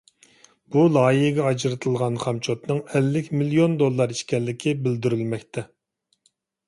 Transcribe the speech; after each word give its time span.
بۇ 0.75 0.85
لايىھەگە 0.93 1.43
ئاجرىتىلغان 1.49 2.17
خامچوتنىڭ 2.25 2.81
ئەللىك 3.01 3.31
مىليون 3.43 3.77
دوللار 3.83 4.15
ئىكەنلىكى 4.17 4.75
بىلدۈرۈلمەكتە. 4.87 5.67